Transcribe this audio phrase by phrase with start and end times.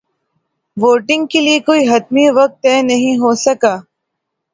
[0.77, 3.75] voting کے لیے کوئی حتمی وقت طے نہیں ہو سکا